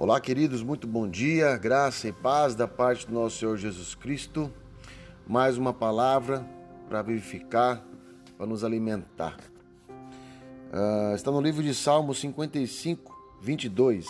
[0.00, 4.48] Olá, queridos, muito bom dia, graça e paz da parte do nosso Senhor Jesus Cristo.
[5.26, 6.48] Mais uma palavra
[6.88, 7.84] para vivificar,
[8.36, 9.36] para nos alimentar.
[9.90, 14.06] Uh, está no livro de Salmos 55, 22.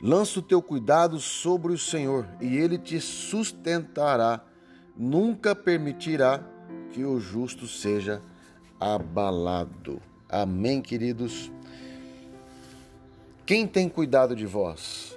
[0.00, 4.44] Lança o teu cuidado sobre o Senhor e ele te sustentará,
[4.96, 6.40] nunca permitirá
[6.92, 8.22] que o justo seja
[8.78, 10.00] abalado.
[10.28, 11.50] Amém, queridos.
[13.46, 15.16] Quem tem cuidado de vós?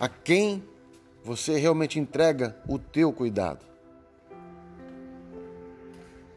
[0.00, 0.64] A quem
[1.22, 3.62] você realmente entrega o teu cuidado?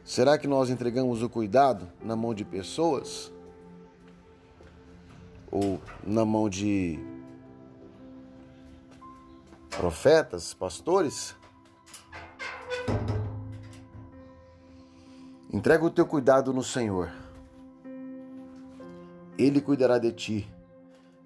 [0.04, 3.32] Será que nós entregamos o cuidado na mão de pessoas?
[5.50, 7.00] Ou na mão de
[9.70, 11.34] profetas, pastores?
[15.50, 17.10] Entrega o teu cuidado no Senhor.
[19.38, 20.61] Ele cuidará de ti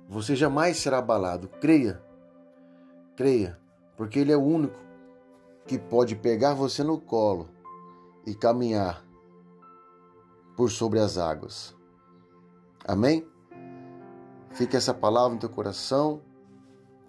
[0.08, 1.48] você jamais será abalado.
[1.60, 2.02] Creia.
[3.16, 3.60] Creia,
[3.96, 4.80] porque Ele é o único
[5.66, 7.50] que pode pegar você no colo
[8.26, 9.04] e caminhar
[10.56, 11.76] por sobre as águas.
[12.88, 13.28] Amém?
[14.52, 16.22] Fique essa palavra no teu coração,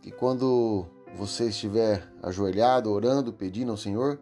[0.01, 4.19] que quando você estiver ajoelhado, orando, pedindo ao Senhor,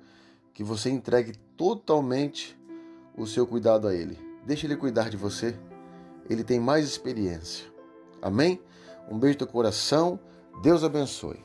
[0.52, 2.58] que você entregue totalmente
[3.16, 4.18] o seu cuidado a Ele.
[4.44, 5.58] Deixe Ele cuidar de você.
[6.28, 7.73] Ele tem mais experiência.
[8.24, 8.58] Amém?
[9.10, 10.18] Um beijo do coração.
[10.62, 11.44] Deus abençoe.